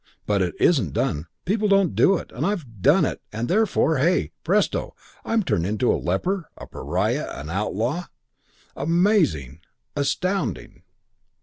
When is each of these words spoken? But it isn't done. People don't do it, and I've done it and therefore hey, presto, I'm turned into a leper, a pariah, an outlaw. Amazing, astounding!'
But 0.25 0.41
it 0.41 0.55
isn't 0.59 0.93
done. 0.93 1.27
People 1.45 1.67
don't 1.67 1.93
do 1.93 2.17
it, 2.17 2.31
and 2.31 2.43
I've 2.43 2.81
done 2.81 3.05
it 3.05 3.21
and 3.31 3.47
therefore 3.47 3.97
hey, 3.97 4.31
presto, 4.43 4.95
I'm 5.23 5.43
turned 5.43 5.67
into 5.67 5.93
a 5.93 6.01
leper, 6.03 6.49
a 6.57 6.65
pariah, 6.65 7.29
an 7.39 7.51
outlaw. 7.51 8.05
Amazing, 8.75 9.59
astounding!' 9.95 10.81